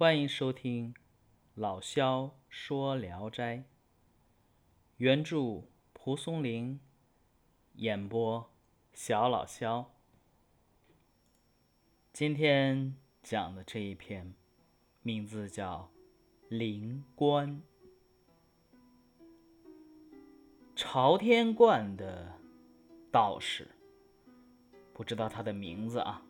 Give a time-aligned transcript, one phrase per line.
[0.00, 0.94] 欢迎收听
[1.54, 3.58] 老萧说《聊斋》，
[4.96, 6.80] 原著蒲松龄，
[7.74, 8.50] 演播
[8.94, 9.92] 小老萧。
[12.14, 14.32] 今天讲的这一篇，
[15.02, 15.90] 名字叫
[16.48, 17.60] 《灵官》。
[20.74, 22.32] 朝天观的
[23.12, 23.68] 道士，
[24.94, 26.22] 不知道他的名字啊，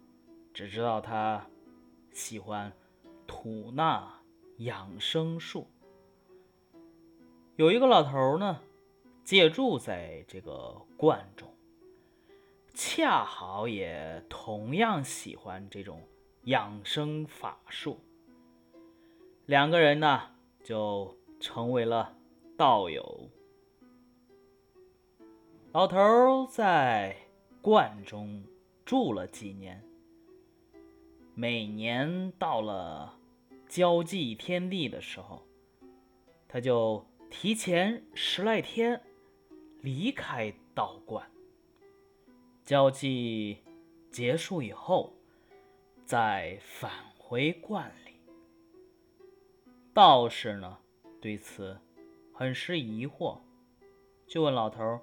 [0.52, 1.46] 只知道他
[2.10, 2.72] 喜欢
[3.32, 4.12] 吐纳
[4.56, 5.68] 养生术。
[7.54, 8.60] 有一个老头呢，
[9.22, 11.48] 借住在这个观中，
[12.74, 16.02] 恰好也同样喜欢这种
[16.42, 18.00] 养生法术。
[19.46, 20.22] 两个人呢，
[20.64, 22.12] 就成为了
[22.56, 23.30] 道友。
[25.70, 27.16] 老头在
[27.62, 28.42] 观中
[28.84, 29.80] 住了几年，
[31.36, 33.19] 每年到了
[33.70, 35.46] 交际天地的时候，
[36.48, 39.00] 他就提前十来天
[39.80, 41.24] 离开道观。
[42.64, 43.58] 交际
[44.10, 45.14] 结束以后，
[46.04, 48.14] 再返回观里。
[49.94, 50.78] 道士呢，
[51.20, 51.78] 对此
[52.34, 53.38] 很是疑惑，
[54.26, 55.00] 就问老头。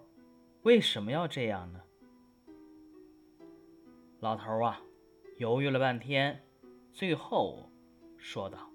[0.63, 1.81] 为什么要这样呢？
[4.19, 4.81] 老头啊，
[5.37, 6.43] 犹豫了半天，
[6.91, 7.69] 最后
[8.17, 8.69] 说道：“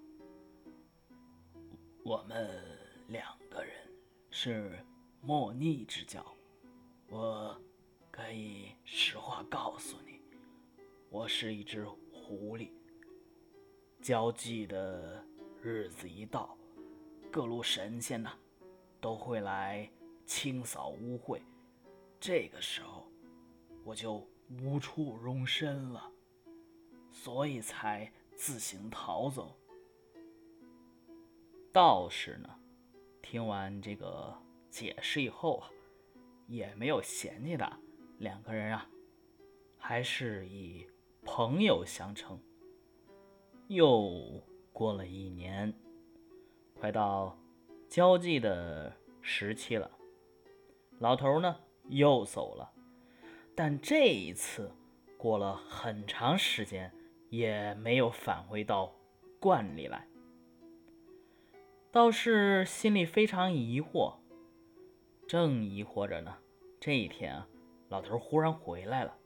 [2.03, 2.49] 我们
[3.07, 3.73] 两个人
[4.29, 4.79] 是
[5.21, 6.25] 莫逆之交，
[7.07, 7.55] 我
[8.09, 10.21] 可以实话告诉你，
[11.09, 12.71] 我是一只狐狸。
[14.01, 15.23] 交际的
[15.61, 16.57] 日子一到，
[17.31, 18.33] 各路神仙呐，
[18.99, 19.89] 都会来
[20.25, 21.39] 清扫污秽。”
[22.19, 23.07] 这个时候，
[23.83, 24.27] 我就
[24.61, 26.11] 无处容身了，
[27.11, 29.55] 所以才自行逃走。
[31.71, 32.49] 道士呢，
[33.21, 34.35] 听完这个
[34.69, 35.69] 解释以后啊，
[36.47, 37.79] 也没有嫌弃他，
[38.19, 38.87] 两个人啊，
[39.77, 40.87] 还是以
[41.23, 42.39] 朋友相称。
[43.67, 45.73] 又过了一年，
[46.75, 47.37] 快到
[47.89, 49.89] 交际的时期了，
[50.99, 51.59] 老头呢？
[51.89, 52.71] 又走了，
[53.53, 54.71] 但这一次
[55.17, 56.93] 过了很长时间，
[57.33, 58.93] 也没有返回到
[59.39, 60.07] 观里来。
[61.91, 64.13] 道士心里非常疑惑，
[65.27, 66.37] 正疑惑着呢。
[66.79, 67.47] 这一天啊，
[67.89, 69.17] 老头忽然回来了。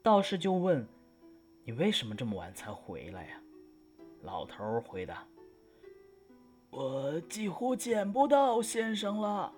[0.00, 0.86] 道士就问
[1.66, 3.42] ：“你为什么这么晚才回来呀？”
[4.22, 5.26] 老头回答
[6.70, 9.52] ：“我几乎见不到先生了。”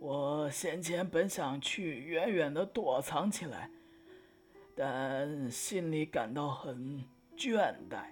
[0.00, 3.70] 我先前本想去远远的躲藏起来，
[4.78, 7.02] 但心里感到很
[7.34, 8.04] 倦怠。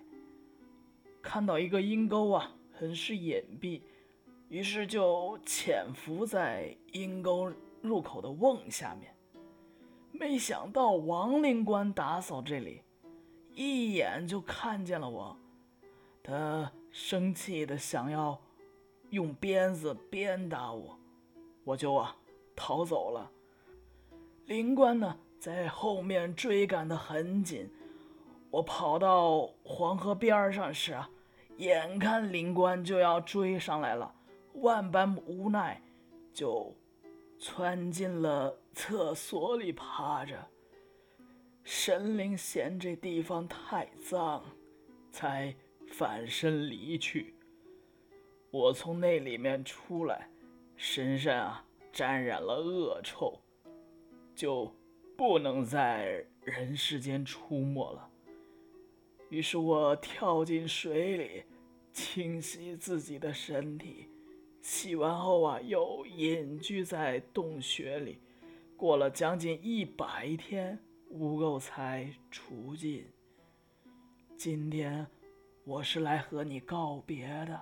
[1.22, 3.82] 看到一个阴沟啊，很是隐蔽，
[4.48, 7.52] 于是就潜伏在阴沟
[7.82, 9.14] 入口的瓮下面。
[10.10, 12.82] 没想到王灵官打扫这里，
[13.52, 15.36] 一眼就看见了我，
[16.22, 18.40] 他生气的想要
[19.10, 20.98] 用鞭子鞭打我。
[21.64, 22.16] 我就啊
[22.56, 23.30] 逃走了，
[24.46, 27.68] 灵官呢在后面追赶的很紧。
[28.50, 30.98] 我跑到黄河边上时，
[31.58, 34.10] 眼看灵官就要追上来了，
[34.54, 35.82] 万般无奈，
[36.32, 36.74] 就
[37.38, 40.34] 窜进了厕所里趴着。
[41.62, 44.42] 神灵嫌这地方太脏，
[45.12, 45.54] 才
[45.88, 47.34] 反身离去。
[48.50, 50.26] 我从那里面出来。
[50.74, 53.38] 身上啊沾染了恶臭，
[54.34, 54.74] 就
[55.16, 58.10] 不能在人世间出没了。
[59.30, 61.44] 于是我跳进水里，
[61.92, 64.08] 清洗自己的身体。
[64.60, 68.18] 洗完后啊，又隐居在洞穴里，
[68.76, 70.78] 过了将近一百天，
[71.10, 73.06] 污垢才除尽。
[74.36, 75.06] 今天
[75.64, 77.60] 我是来和你告别的，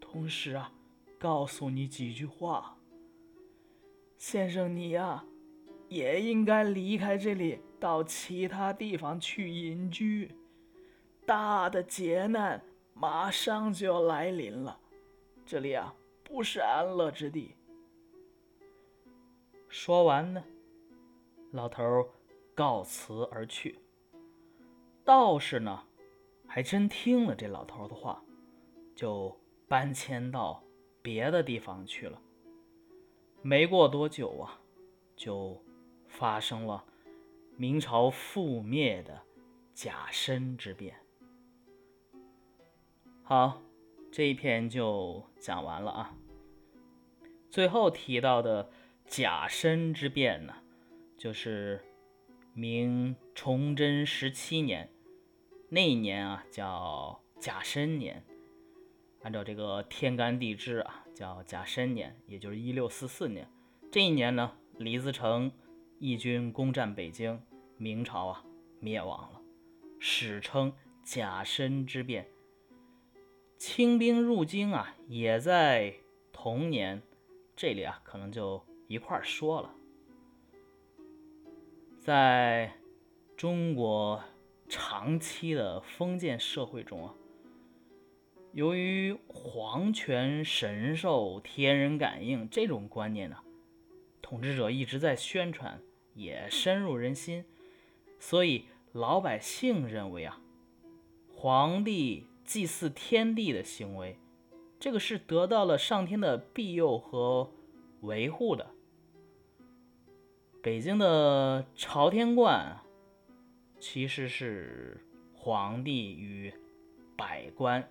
[0.00, 0.72] 同时啊。
[1.18, 2.76] 告诉你几句话，
[4.18, 5.24] 先生，你呀，
[5.88, 10.30] 也应该离开这里，到其他地方去隐居。
[11.24, 12.62] 大的劫难
[12.94, 14.78] 马上就要来临了，
[15.44, 17.54] 这里啊不是安乐之地。
[19.68, 20.44] 说完呢，
[21.52, 21.82] 老头
[22.54, 23.78] 告辞而去。
[25.04, 25.84] 道士呢，
[26.46, 28.22] 还真听了这老头的话，
[28.94, 29.36] 就
[29.68, 30.62] 搬迁到。
[31.02, 32.20] 别的地方去了。
[33.40, 34.58] 没过多久啊，
[35.14, 35.56] 就
[36.18, 36.82] 发生了
[37.58, 39.22] 明朝覆灭的
[39.74, 40.96] 甲申之变。
[43.22, 43.60] 好，
[44.10, 46.14] 这一篇就讲完了啊。
[47.50, 48.70] 最后提到的
[49.06, 50.54] 甲申之变呢，
[51.18, 51.84] 就是
[52.54, 54.90] 明崇祯十七年，
[55.68, 58.24] 那一年啊叫甲申年，
[59.22, 63.46] 按照这个天干地支啊叫甲申年，也就是一六四四年。
[63.92, 65.52] 这一年呢，李自成
[65.98, 67.40] 义军攻占北京，
[67.78, 68.44] 明朝啊
[68.80, 69.40] 灭亡了，
[69.98, 70.72] 史称
[71.02, 72.28] 甲申之变。
[73.56, 75.94] 清兵入京啊，也在
[76.32, 77.02] 同年。
[77.56, 79.74] 这里啊，可能就一块儿说了。
[81.98, 82.70] 在
[83.34, 84.22] 中国
[84.68, 87.14] 长期的封建社会中啊，
[88.52, 93.38] 由于皇权神授、天人感应这种观念呢，
[94.28, 95.80] 统治者一直在宣传，
[96.14, 97.44] 也深入人心，
[98.18, 100.42] 所以老百姓认为啊，
[101.32, 104.18] 皇帝祭祀天地的行为。
[104.80, 107.52] 这个是得到了上天的庇佑和
[108.00, 108.74] 维护的。
[110.60, 112.80] 北京的朝天观，
[113.78, 115.06] 其实是
[115.36, 116.52] 皇帝与
[117.16, 117.88] 百官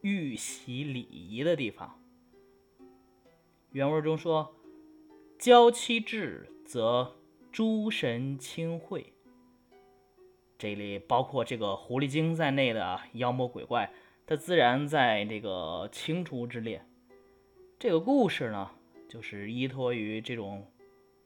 [0.00, 2.02] 玉玺礼仪的地方。
[3.70, 4.52] 原文中说
[5.46, 7.14] ：“交期至，则
[7.52, 9.12] 诸神亲会。”
[10.58, 13.92] 这里包括这个狐狸精在内的妖魔鬼怪。
[14.26, 16.84] 他自然在这个清除之列。
[17.78, 18.72] 这个故事呢，
[19.08, 20.68] 就是依托于这种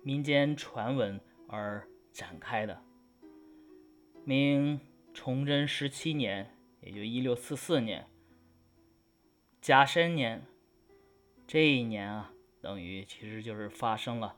[0.02, 1.18] 民间传闻
[1.48, 2.78] 而展开的。
[4.26, 4.78] 明
[5.14, 8.06] 崇祯十七年，也就一六四四年，
[9.62, 10.44] 甲申年，
[11.46, 14.36] 这一年啊，等于其实就是发生了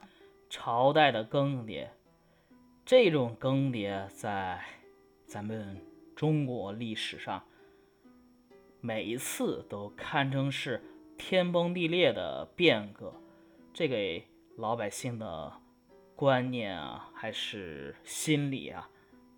[0.49, 1.87] 朝代的更迭。
[2.85, 4.63] 这种更迭在
[5.25, 5.81] 咱们
[6.15, 7.43] 中国历史上。
[8.81, 10.83] 每一次都堪称是
[11.17, 13.13] 天崩地裂的变革，
[13.73, 14.27] 这给
[14.57, 15.53] 老百姓的
[16.17, 18.89] 观念啊，还是心理啊，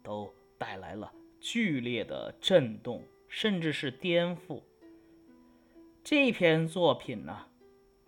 [0.02, 4.64] 都带来了剧烈的震动，甚至是颠覆。
[6.04, 7.46] 这篇作品呢，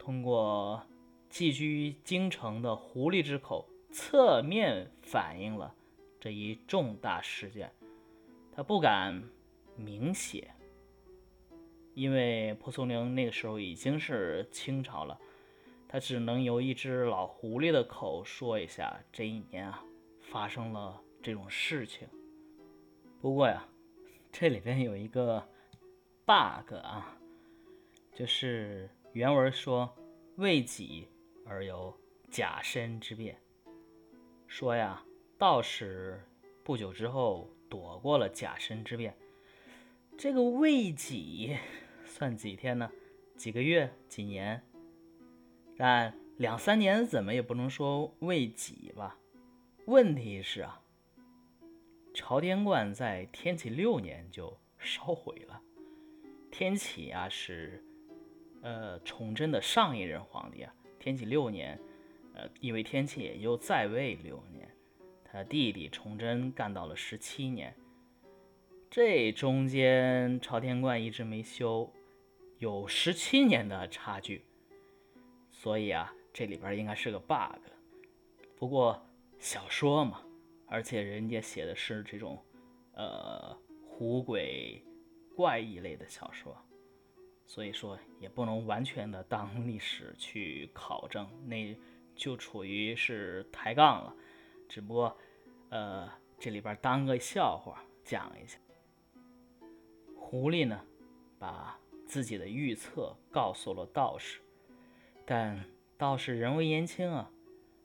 [0.07, 0.81] 通过
[1.27, 5.75] 寄居京城的狐狸之口，侧面反映了
[6.17, 7.69] 这一重大事件。
[8.55, 9.21] 他不敢
[9.75, 10.49] 明写。
[11.93, 15.19] 因为蒲松龄那个时候已经是清朝了，
[15.89, 19.83] 他只能由一只老狐狸的口说一下这一年啊
[20.21, 22.07] 发生了这种事情。
[23.19, 23.67] 不过呀，
[24.31, 25.45] 这里边有一个
[26.25, 27.13] bug 啊，
[28.13, 29.91] 就是原文说
[30.35, 31.07] 为己
[31.43, 31.91] 而有
[32.29, 33.35] 甲申之变，
[34.45, 35.03] 说呀
[35.39, 36.23] 道士
[36.63, 39.17] 不久之后躲过了甲申之变，
[40.19, 41.57] 这个为己。
[42.05, 42.91] 算几天呢？
[43.35, 43.91] 几个月？
[44.07, 44.63] 几年？
[45.75, 49.17] 但两三年怎么也不能说为己吧？
[49.87, 50.79] 问题是啊，
[52.13, 55.59] 朝天观在天启六年就烧毁了。
[56.51, 57.83] 天启啊是，
[58.61, 60.73] 呃，崇祯的上一任皇帝啊。
[60.99, 61.79] 天启六年，
[62.33, 64.69] 呃，因为天启也就在位六年，
[65.23, 67.75] 他弟弟崇祯干到了十七年，
[68.89, 71.91] 这中间朝天观一直没修。
[72.59, 74.43] 有十七年的差距，
[75.51, 77.61] 所以啊，这里边应该是个 bug。
[78.57, 78.99] 不过
[79.37, 80.23] 小说嘛，
[80.65, 82.43] 而且人家写的是这种，
[82.93, 83.55] 呃，
[83.87, 84.83] 狐鬼
[85.35, 86.57] 怪异类的小说，
[87.47, 91.75] 所以说也不能完全的当历史去考证，那
[92.15, 94.15] 就处于是抬杠了。
[94.69, 95.17] 只不过，
[95.69, 98.59] 呃，这里边当个笑话讲一下，
[100.15, 100.79] 狐狸呢，
[101.39, 101.79] 把。
[102.09, 104.39] 自己的预测告诉了道士，
[105.25, 105.65] 但
[105.97, 107.29] 道士人微言轻啊，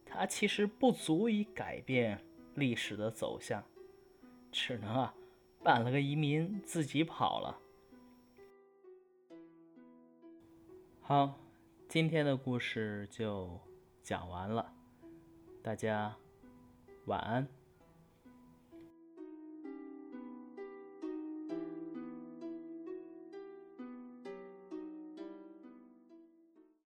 [0.06, 3.64] 他其实不足以改变历史的走向，
[4.52, 5.12] 只能啊
[5.64, 7.58] 办了个移民自己跑了。
[11.04, 11.34] 好，
[11.88, 13.58] 今天的故事就
[14.04, 14.72] 讲完了，
[15.60, 16.14] 大家
[17.06, 17.46] 晚安。